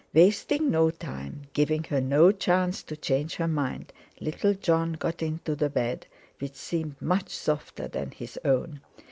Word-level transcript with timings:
Wasting 0.15 0.71
no 0.71 0.89
time, 0.89 1.43
giving 1.53 1.83
her 1.83 2.01
no 2.01 2.31
chance 2.31 2.81
to 2.81 2.97
change 2.97 3.35
her 3.35 3.47
mind, 3.47 3.93
little 4.19 4.55
Jon 4.55 4.93
got 4.93 5.21
into 5.21 5.55
the 5.55 5.69
bed, 5.69 6.07
which 6.39 6.55
seemed 6.55 6.99
much 6.99 7.29
softer 7.29 7.87
than 7.87 8.09
his 8.09 8.39
own. 8.43 8.81